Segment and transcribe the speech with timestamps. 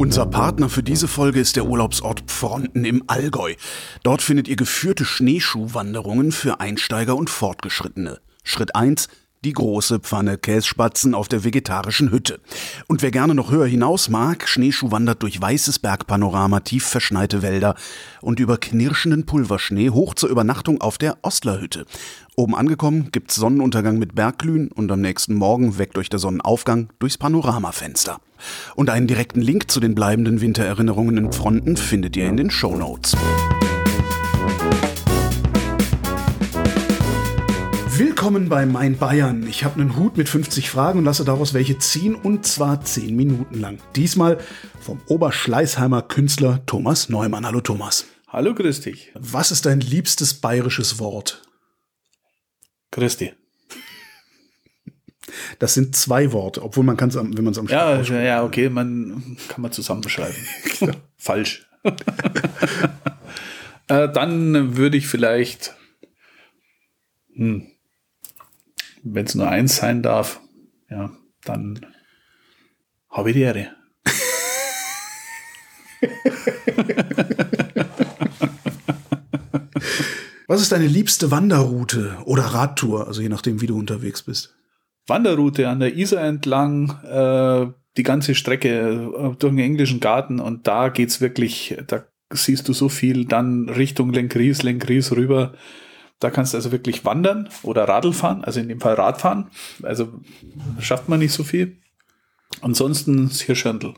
[0.00, 3.52] Unser Partner für diese Folge ist der Urlaubsort Pfronten im Allgäu.
[4.02, 8.18] Dort findet ihr geführte Schneeschuhwanderungen für Einsteiger und Fortgeschrittene.
[8.42, 9.08] Schritt 1.
[9.42, 12.40] Die große Pfanne Kässpatzen auf der vegetarischen Hütte.
[12.88, 17.74] Und wer gerne noch höher hinaus mag, Schneeschuh wandert durch weißes Bergpanorama, tief verschneite Wälder
[18.20, 21.86] und über knirschenden Pulverschnee hoch zur Übernachtung auf der Ostlerhütte.
[22.36, 27.16] Oben angekommen gibt's Sonnenuntergang mit Bergglühen und am nächsten Morgen weckt euch der Sonnenaufgang durchs
[27.16, 28.20] Panoramafenster.
[28.74, 33.16] Und einen direkten Link zu den bleibenden Wintererinnerungen in Fronten findet ihr in den Shownotes.
[38.20, 39.46] Willkommen bei Mein Bayern.
[39.48, 43.16] Ich habe einen Hut mit 50 Fragen und lasse daraus welche ziehen und zwar 10
[43.16, 43.78] Minuten lang.
[43.96, 44.36] Diesmal
[44.78, 47.46] vom Oberschleißheimer Künstler Thomas Neumann.
[47.46, 48.04] Hallo Thomas.
[48.28, 49.10] Hallo, grüß dich.
[49.14, 51.40] Was ist dein liebstes bayerisches Wort?
[52.90, 53.32] Christi.
[55.58, 58.44] Das sind zwei Worte, obwohl man kann es, wenn man es am Ja, ja, ja,
[58.44, 60.36] okay, man kann man zusammenschreiben.
[61.16, 61.66] Falsch.
[63.88, 65.74] äh, dann würde ich vielleicht,
[67.34, 67.66] hm,
[69.02, 70.40] wenn es nur eins sein darf,
[70.88, 71.10] ja,
[71.44, 71.86] dann
[73.10, 73.70] habe ich die Ehre.
[80.46, 84.56] Was ist deine liebste Wanderroute oder Radtour, also je nachdem, wie du unterwegs bist?
[85.06, 90.66] Wanderroute an der Isar entlang, äh, die ganze Strecke äh, durch den englischen Garten und
[90.66, 95.54] da geht's wirklich, da siehst du so viel, dann Richtung Lenkries, Lenkries rüber.
[96.20, 99.50] Da kannst du also wirklich wandern oder Radl fahren, also in dem Fall Radfahren.
[99.82, 100.20] Also
[100.78, 101.78] schafft man nicht so viel.
[102.60, 103.94] Ansonsten das Hirschhandel.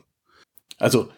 [0.79, 1.11] Also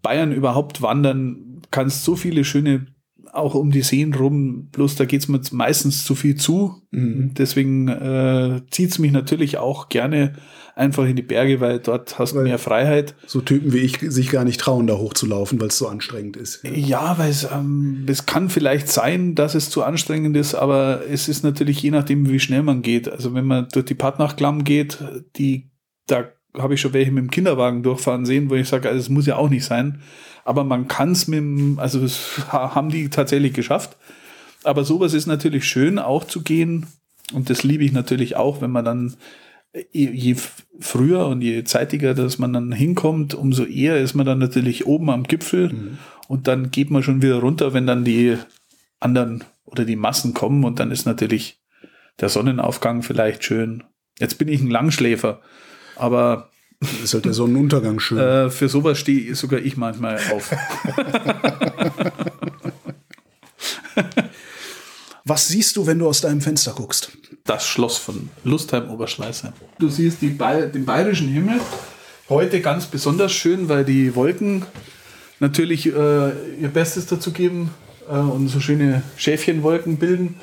[0.00, 2.86] Bayern überhaupt wandern, kannst so viele schöne
[3.32, 6.82] auch um die Seen rum, bloß da geht's mir meistens zu viel zu.
[6.90, 7.32] Mhm.
[7.34, 10.34] Deswegen äh, zieht's mich natürlich auch gerne
[10.74, 13.14] einfach in die Berge, weil dort hast du mehr Freiheit.
[13.26, 16.62] So Typen wie ich sich gar nicht trauen, da hochzulaufen, weil es so anstrengend ist.
[16.64, 21.02] Ja, ja weil es, ähm, es kann vielleicht sein, dass es zu anstrengend ist, aber
[21.08, 23.08] es ist natürlich je nachdem, wie schnell man geht.
[23.08, 24.98] Also wenn man durch die Partnachklamm geht,
[25.36, 25.70] die
[26.06, 26.24] da
[26.56, 29.26] habe ich schon welche mit dem Kinderwagen durchfahren sehen, wo ich sage, also es muss
[29.26, 30.02] ja auch nicht sein
[30.44, 33.96] aber man kann es mit dem, also das haben die tatsächlich geschafft.
[34.64, 36.86] Aber sowas ist natürlich schön auch zu gehen
[37.32, 39.16] und das liebe ich natürlich auch, wenn man dann
[39.90, 40.36] je
[40.80, 45.08] früher und je zeitiger, dass man dann hinkommt, umso eher ist man dann natürlich oben
[45.10, 45.98] am Gipfel mhm.
[46.28, 48.36] und dann geht man schon wieder runter, wenn dann die
[49.00, 51.58] anderen oder die Massen kommen und dann ist natürlich
[52.20, 53.82] der Sonnenaufgang vielleicht schön.
[54.18, 55.40] Jetzt bin ich ein Langschläfer,
[55.96, 56.50] aber
[57.02, 58.18] ist halt der Sonnenuntergang schön.
[58.18, 60.50] Äh, für sowas stehe sogar ich manchmal auf.
[65.24, 67.12] Was siehst du, wenn du aus deinem Fenster guckst?
[67.44, 69.52] Das Schloss von Lustheim-Oberschleißheim.
[69.78, 71.60] Du siehst Ba den bayerischen Himmel.
[72.28, 74.66] Heute ganz besonders schön, weil die Wolken
[75.38, 77.70] natürlich äh, ihr Bestes dazu geben
[78.08, 80.40] äh, und so schöne Schäfchenwolken bilden.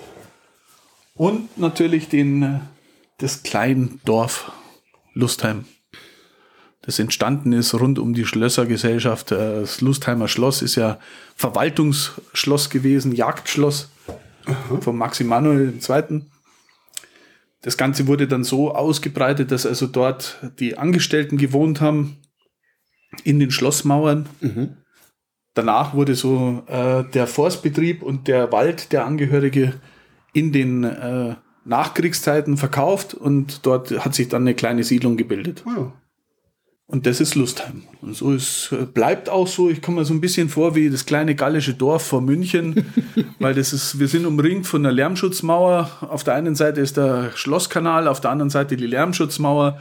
[1.15, 2.59] Und natürlich den, äh,
[3.17, 4.51] das kleine Dorf
[5.13, 5.65] Lustheim
[6.81, 9.31] das entstanden ist rund um die Schlössergesellschaft.
[9.31, 10.99] Äh, das Lustheimer Schloss ist ja
[11.35, 13.89] Verwaltungsschloss gewesen, Jagdschloss
[14.45, 14.81] Aha.
[14.81, 16.21] von Maxi Manuel II.
[17.61, 22.17] Das Ganze wurde dann so ausgebreitet, dass also dort die Angestellten gewohnt haben
[23.23, 24.29] in den Schlossmauern.
[24.39, 24.77] Mhm.
[25.53, 29.73] Danach wurde so äh, der Forstbetrieb und der Wald, der Angehörige,
[30.31, 35.63] in den äh, Nachkriegszeiten verkauft und dort hat sich dann eine kleine Siedlung gebildet.
[35.65, 35.91] Oh.
[36.89, 37.83] Und das ist Lustheim.
[38.01, 39.69] Und so ist, bleibt auch so.
[39.69, 42.83] Ich komme mir so ein bisschen vor wie das kleine gallische Dorf vor München,
[43.39, 45.91] weil das ist, wir sind umringt von einer Lärmschutzmauer.
[46.01, 49.79] Auf der einen Seite ist der Schlosskanal, auf der anderen Seite die Lärmschutzmauer.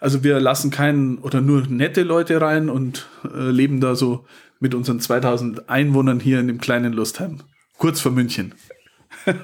[0.00, 4.26] Also wir lassen keinen oder nur nette Leute rein und äh, leben da so
[4.58, 7.40] mit unseren 2000 Einwohnern hier in dem kleinen Lustheim.
[7.78, 8.54] Kurz vor München.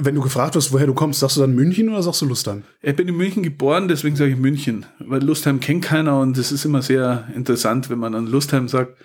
[0.00, 2.62] Wenn du gefragt wirst, woher du kommst, sagst du dann München oder sagst du Lustheim?
[2.82, 6.52] Ich bin in München geboren, deswegen sage ich München, weil Lustheim kennt keiner und es
[6.52, 8.96] ist immer sehr interessant, wenn man an Lustheim sagt.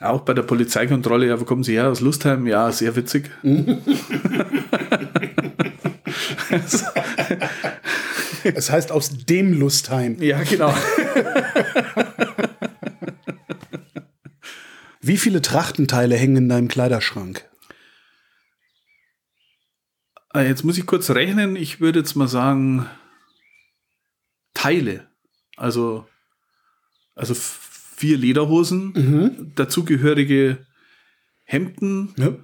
[0.00, 1.86] Auch bei der Polizeikontrolle, ja, wo kommen Sie her?
[1.88, 2.48] Aus Lustheim?
[2.48, 3.30] Ja, sehr witzig.
[8.42, 10.20] es heißt aus dem Lustheim.
[10.20, 10.74] Ja, genau.
[15.00, 17.44] Wie viele Trachtenteile hängen in deinem Kleiderschrank?
[20.30, 21.56] Ah, jetzt muss ich kurz rechnen.
[21.56, 22.86] Ich würde jetzt mal sagen,
[24.54, 25.06] Teile.
[25.56, 26.06] Also,
[27.14, 29.52] also vier Lederhosen, mhm.
[29.54, 30.66] dazugehörige
[31.44, 32.36] Hemden, ja.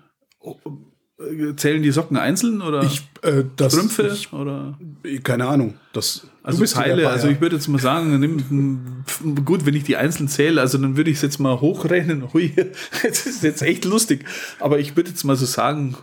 [1.17, 4.77] Äh, Zählen die Socken einzeln oder Ich, äh, das, Strümpfe Ich, oder
[5.23, 5.75] keine Ahnung.
[5.93, 7.03] Das, also du bist Teile?
[7.03, 9.05] dabei, also ich würde jetzt mal sagen, nimm,
[9.45, 12.33] gut, wenn ich die einzeln zähle, also dann würde ich es jetzt mal hochrechnen.
[12.33, 12.53] Hui,
[13.03, 14.25] das ist jetzt echt lustig.
[14.59, 15.97] Aber ich würde jetzt mal so sagen,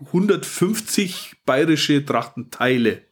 [0.00, 3.02] 150 bayerische Trachtenteile.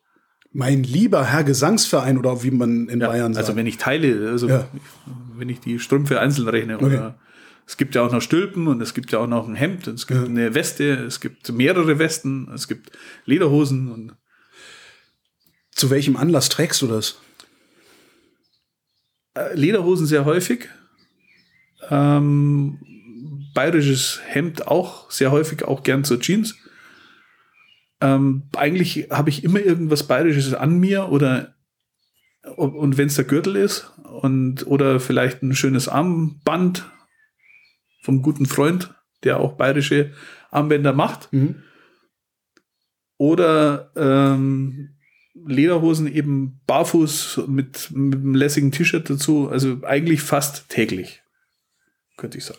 [0.55, 3.47] mein lieber Herr Gesangsverein oder wie man in Bayern sagt.
[3.47, 4.69] Also wenn ich teile, also Ja.
[5.35, 6.77] wenn ich die Strümpfe einzeln rechne.
[6.79, 7.19] Oder
[7.67, 9.95] es gibt ja auch noch Stülpen und es gibt ja auch noch ein Hemd, und
[9.95, 10.27] es gibt Ja.
[10.27, 12.91] eine Weste, es gibt mehrere Westen, es gibt
[13.25, 14.15] Lederhosen und
[15.75, 17.19] Zu welchem Anlass trägst du das?
[19.35, 20.69] äh, Lederhosen sehr häufig.
[21.89, 22.79] Ähm,
[23.55, 26.55] bayerisches Hemd auch sehr häufig, auch gern zur Jeans.
[28.03, 31.55] Ähm, eigentlich habe ich immer irgendwas Bayerisches an mir oder
[32.57, 36.91] und wenn es der Gürtel ist und oder vielleicht ein schönes Armband
[38.03, 40.13] vom guten Freund, der auch bayerische
[40.51, 41.33] Armbänder macht.
[41.33, 41.63] Mhm.
[43.17, 44.97] Oder ähm,
[45.35, 49.49] Lederhosen eben barfuß mit, mit einem lässigen T-Shirt dazu.
[49.49, 51.23] Also eigentlich fast täglich,
[52.17, 52.59] könnte ich sagen.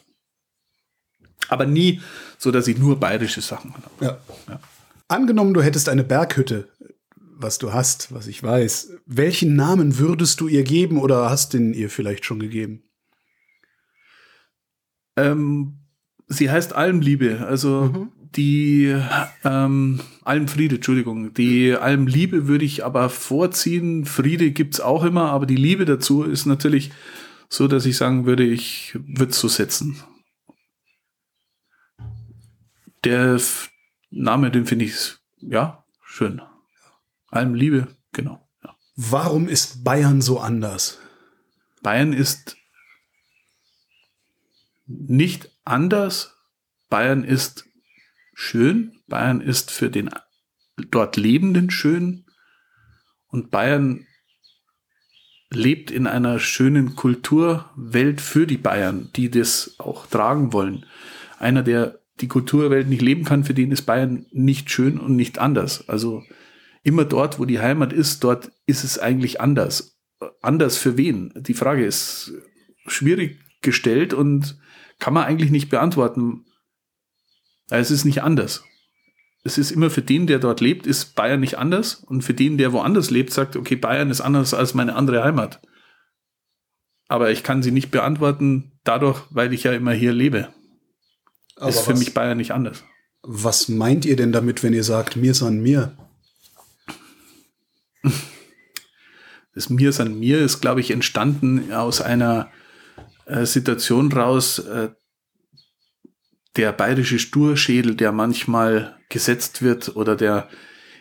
[1.50, 2.02] Aber nie
[2.38, 4.06] so, dass ich nur bayerische Sachen habe.
[4.06, 4.18] Ja.
[4.48, 4.60] Ja.
[5.08, 6.70] Angenommen, du hättest eine Berghütte,
[7.16, 8.94] was du hast, was ich weiß.
[9.06, 12.84] Welchen Namen würdest du ihr geben oder hast den ihr vielleicht schon gegeben?
[15.16, 15.80] Ähm,
[16.28, 18.96] sie heißt Almliebe, also die
[19.44, 21.34] ähm, Almfriede, Entschuldigung.
[21.34, 24.06] Die Almliebe würde ich aber vorziehen.
[24.06, 26.92] Friede gibt's auch immer, aber die Liebe dazu ist natürlich
[27.50, 29.98] so, dass ich sagen würde, ich würde es so setzen.
[33.04, 33.38] Der
[34.16, 36.42] Name, den finde ich, ja, schön.
[37.30, 38.48] Almliebe, genau.
[38.64, 38.76] Ja.
[38.96, 41.00] Warum ist Bayern so anders?
[41.82, 42.56] Bayern ist
[44.86, 46.36] nicht anders.
[46.90, 47.66] Bayern ist
[48.34, 49.02] schön.
[49.08, 50.10] Bayern ist für den
[50.92, 52.26] dort Lebenden schön.
[53.28, 54.06] Und Bayern
[55.50, 60.86] lebt in einer schönen Kulturwelt für die Bayern, die das auch tragen wollen.
[61.40, 65.40] Einer, der die Kulturwelt nicht leben kann, für den ist Bayern nicht schön und nicht
[65.40, 65.88] anders.
[65.90, 66.24] Also
[66.84, 69.98] immer dort, wo die Heimat ist, dort ist es eigentlich anders.
[70.42, 71.34] Anders für wen?
[71.36, 72.34] Die Frage ist
[72.88, 74.58] schwierig gestellt und
[75.00, 76.46] kann man eigentlich nicht beantworten.
[77.70, 78.64] Es ist nicht anders.
[79.44, 81.96] Es ist immer für den, der dort lebt, ist Bayern nicht anders.
[81.96, 85.62] Und für den, der woanders lebt, sagt, okay, Bayern ist anders als meine andere Heimat.
[87.08, 90.54] Aber ich kann sie nicht beantworten, dadurch, weil ich ja immer hier lebe.
[91.60, 92.84] Ist für was, mich Bayern nicht anders.
[93.22, 95.98] was meint ihr denn damit, wenn ihr sagt, mir san mir?
[99.56, 102.50] Das Mir san mir ist, glaube ich, entstanden aus einer
[103.26, 104.90] äh, Situation raus, äh,
[106.56, 110.50] der bayerische Sturschädel, der manchmal gesetzt wird oder der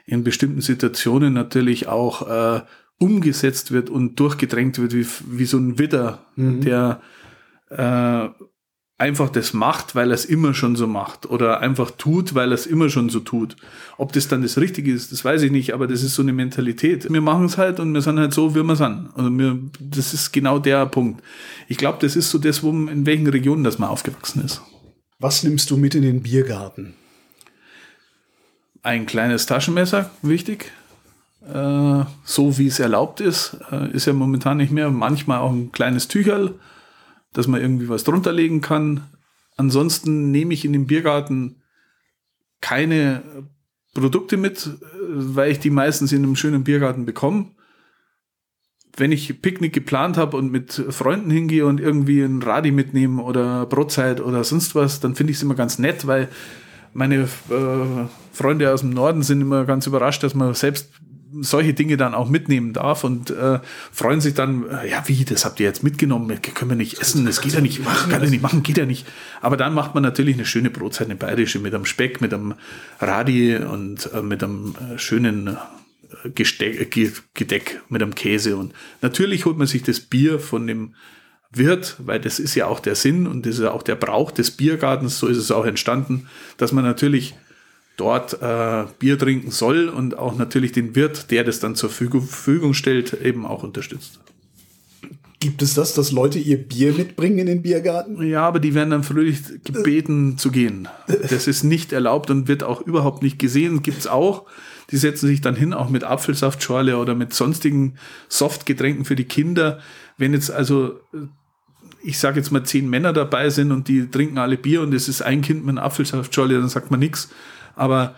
[0.04, 2.62] in bestimmten Situationen natürlich auch äh,
[2.98, 7.00] umgesetzt wird und durchgedrängt wird wie, wie so ein Widder, der
[7.70, 8.28] äh,
[9.02, 12.54] einfach das macht, weil er es immer schon so macht oder einfach tut, weil er
[12.54, 13.56] es immer schon so tut.
[13.98, 16.32] Ob das dann das Richtige ist, das weiß ich nicht, aber das ist so eine
[16.32, 17.12] Mentalität.
[17.12, 19.08] Wir machen es halt und wir sind halt so, wie wir sind.
[19.16, 21.20] Also wir, das ist genau der Punkt.
[21.66, 24.62] Ich glaube, das ist so das, wo in welchen Regionen das man aufgewachsen ist.
[25.18, 26.94] Was nimmst du mit in den Biergarten?
[28.84, 30.70] Ein kleines Taschenmesser, wichtig.
[31.52, 34.90] Äh, so wie es erlaubt ist, äh, ist ja momentan nicht mehr.
[34.90, 36.54] Manchmal auch ein kleines Tücherl,
[37.32, 39.08] dass man irgendwie was drunter legen kann.
[39.56, 41.62] Ansonsten nehme ich in den Biergarten
[42.60, 43.22] keine
[43.94, 44.70] Produkte mit, äh,
[45.00, 47.50] weil ich die meistens in einem schönen Biergarten bekomme.
[48.96, 53.64] Wenn ich Picknick geplant habe und mit Freunden hingehe und irgendwie ein Radi mitnehme oder
[53.64, 56.28] Brotzeit oder sonst was, dann finde ich es immer ganz nett, weil
[56.92, 60.90] meine äh, Freunde aus dem Norden sind immer ganz überrascht, dass man selbst
[61.40, 63.60] solche Dinge dann auch mitnehmen darf und äh,
[63.90, 67.24] freuen sich dann, äh, ja wie, das habt ihr jetzt mitgenommen, können wir nicht essen,
[67.24, 69.06] das geht ja nicht, kann ja nicht machen, geht ja nicht.
[69.40, 72.54] Aber dann macht man natürlich eine schöne Brotzeit, eine bayerische, mit einem Speck, mit einem
[73.00, 78.74] Radi und äh, mit einem äh, schönen äh, Gesteck, Ge- Gedeck, mit einem Käse und
[79.00, 80.94] natürlich holt man sich das Bier von dem
[81.54, 84.30] Wirt, weil das ist ja auch der Sinn und das ist ja auch der Brauch
[84.30, 87.34] des Biergartens, so ist es auch entstanden, dass man natürlich
[87.96, 92.74] dort äh, Bier trinken soll und auch natürlich den Wirt, der das dann zur Verfügung-
[92.74, 94.20] stellt, eben auch unterstützt.
[95.42, 98.24] Gibt es das, dass Leute ihr Bier mitbringen in den Biergarten?
[98.24, 100.86] Ja, aber die werden dann fröhlich gebeten zu gehen.
[101.08, 103.82] Das ist nicht erlaubt und wird auch überhaupt nicht gesehen.
[103.82, 104.46] Gibt's auch.
[104.92, 107.94] Die setzen sich dann hin, auch mit Apfelsaftschorle oder mit sonstigen
[108.28, 109.80] Softgetränken für die Kinder.
[110.16, 111.00] Wenn jetzt also,
[112.04, 115.08] ich sage jetzt mal, zehn Männer dabei sind und die trinken alle Bier und es
[115.08, 117.30] ist ein Kind mit einer Apfelsaftschorle, dann sagt man nichts.
[117.76, 118.14] Aber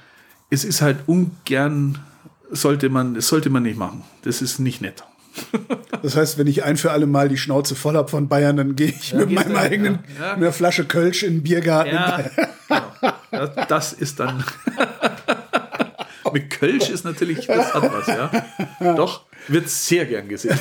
[0.51, 1.99] es ist halt ungern,
[2.51, 4.05] sollte man, das sollte man nicht machen.
[4.23, 5.05] Das ist nicht nett.
[6.03, 8.77] Das heißt, wenn ich ein für alle Mal die Schnauze voll habe von Bayern, dann
[8.77, 10.27] gehe ich ja, mit meinem eigenen, ja.
[10.27, 10.33] Ja.
[10.35, 11.95] einer Flasche Kölsch in den Biergarten.
[11.95, 12.25] Ja,
[13.31, 13.47] genau.
[13.69, 14.45] Das ist dann.
[16.35, 18.31] mit Kölsch ist natürlich, das hat was, ja.
[18.97, 20.59] Doch, wird sehr gern gesehen.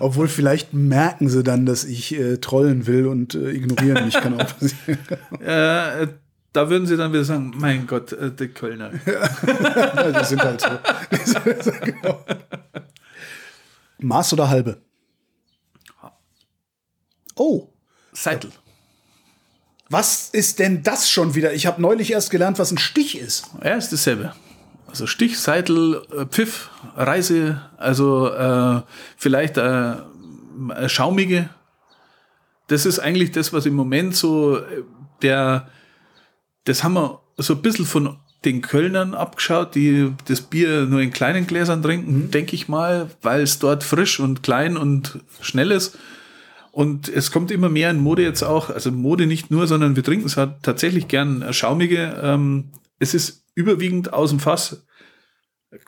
[0.00, 4.40] Obwohl vielleicht merken sie dann, dass ich äh, trollen will und äh, ignorieren mich kann
[4.40, 4.98] auch passieren.
[5.44, 6.06] Äh,
[6.52, 8.90] da würden sie dann wieder sagen, mein Gott, äh, die Kölner.
[9.06, 11.70] Ja, die sind halt so.
[11.84, 12.24] genau.
[13.98, 14.80] Maß oder halbe?
[17.34, 17.68] Oh.
[18.12, 18.50] Seitel.
[19.90, 21.54] Was ist denn das schon wieder?
[21.54, 23.46] Ich habe neulich erst gelernt, was ein Stich ist.
[23.64, 24.34] Ja, ist dasselbe.
[24.86, 28.82] Also Stich, Seitel, äh, Pfiff, Reise, also äh,
[29.16, 29.96] vielleicht äh,
[30.86, 31.50] schaumige.
[32.66, 34.82] Das ist eigentlich das, was im Moment so äh,
[35.22, 35.68] der,
[36.64, 41.12] das haben wir so ein bisschen von den Kölnern abgeschaut, die das Bier nur in
[41.12, 42.30] kleinen Gläsern trinken, mhm.
[42.30, 45.98] denke ich mal, weil es dort frisch und klein und schnell ist.
[46.70, 50.04] Und es kommt immer mehr in Mode jetzt auch, also Mode nicht nur, sondern wir
[50.04, 52.20] trinken es halt tatsächlich gern schaumige.
[52.22, 54.86] Ähm, es ist überwiegend aus dem Fass.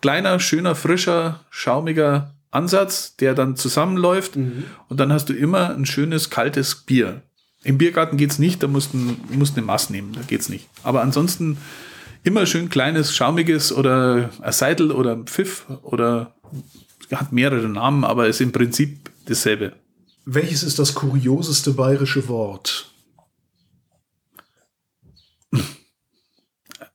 [0.00, 4.34] Kleiner, schöner, frischer, schaumiger Ansatz, der dann zusammenläuft.
[4.34, 4.64] Mhm.
[4.88, 7.22] Und dann hast du immer ein schönes, kaltes Bier.
[7.62, 8.98] Im Biergarten geht's nicht, da musst du
[9.32, 10.68] musst eine Maß nehmen, da geht's nicht.
[10.82, 11.58] Aber ansonsten
[12.22, 16.34] immer schön kleines, schaumiges oder ein Seidel oder ein Pfiff oder
[17.12, 19.72] hat mehrere Namen, aber ist im Prinzip dasselbe.
[20.24, 22.90] Welches ist das kurioseste bayerische Wort?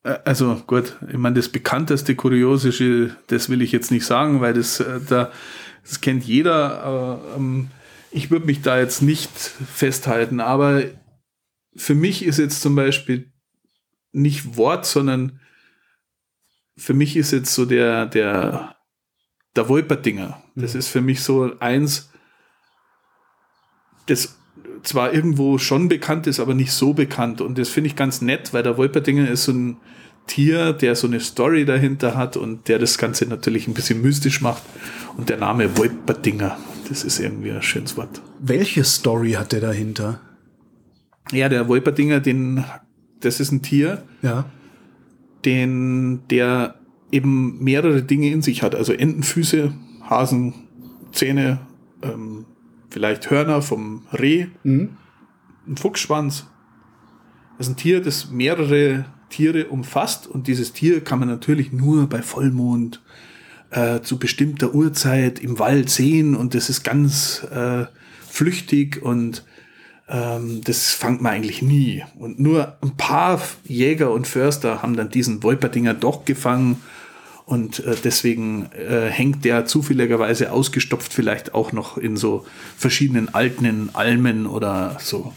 [0.05, 4.53] Äh, also gut, ich meine, das bekannteste Kuriosische, das will ich jetzt nicht sagen, weil
[4.53, 5.31] das, äh, da,
[5.83, 6.81] das kennt jeder.
[6.81, 7.69] Aber, ähm,
[8.15, 10.83] ich würde mich da jetzt nicht festhalten, aber
[11.75, 13.33] für mich ist jetzt zum Beispiel
[14.13, 15.41] nicht Wort, sondern
[16.77, 18.77] für mich ist jetzt so der, der,
[19.57, 20.41] der Wolperdinger.
[20.55, 20.79] Das mhm.
[20.79, 22.09] ist für mich so eins,
[24.05, 24.37] das
[24.83, 27.41] zwar irgendwo schon bekannt ist, aber nicht so bekannt.
[27.41, 29.77] Und das finde ich ganz nett, weil der Wolperdinger ist so ein
[30.25, 34.39] Tier, der so eine Story dahinter hat und der das Ganze natürlich ein bisschen mystisch
[34.39, 34.63] macht.
[35.17, 36.57] Und der Name Wolperdinger,
[36.87, 38.21] das ist irgendwie ein schönes Wort.
[38.39, 40.21] Welche Story hat der dahinter?
[41.31, 42.63] Ja, der Wolperdinger, den
[43.19, 44.45] das ist ein Tier, ja.
[45.43, 46.75] den, der
[47.11, 48.75] eben mehrere Dinge in sich hat.
[48.75, 50.53] Also Entenfüße, Hasen,
[51.11, 51.59] Zähne,
[52.01, 52.45] ähm,
[52.89, 54.97] vielleicht Hörner vom Reh, mhm.
[55.67, 56.47] ein Fuchsschwanz.
[57.57, 62.07] Das ist ein Tier, das mehrere Tiere umfasst und dieses Tier kann man natürlich nur
[62.07, 63.01] bei Vollmond
[63.71, 67.85] äh, zu bestimmter Uhrzeit im Wald sehen und das ist ganz äh,
[68.27, 69.43] flüchtig und
[70.07, 72.03] ähm, das fangt man eigentlich nie.
[72.17, 76.81] Und nur ein paar Jäger und Förster haben dann diesen Wolperdinger doch gefangen.
[77.45, 82.45] Und äh, deswegen äh, hängt der zufälligerweise ausgestopft vielleicht auch noch in so
[82.75, 85.33] verschiedenen alten Almen oder so.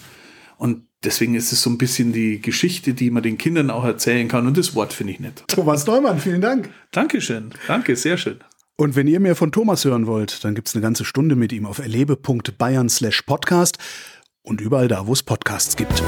[0.56, 4.28] Und deswegen ist es so ein bisschen die Geschichte, die man den Kindern auch erzählen
[4.28, 4.46] kann.
[4.46, 5.44] Und das Wort finde ich nett.
[5.48, 6.70] Thomas Neumann, vielen Dank.
[6.92, 7.50] Dankeschön.
[7.66, 8.38] Danke, sehr schön.
[8.76, 11.52] Und wenn ihr mehr von Thomas hören wollt, dann gibt es eine ganze Stunde mit
[11.52, 13.78] ihm auf erlebe.bayern slash podcast
[14.42, 16.02] und überall da, wo es Podcasts gibt.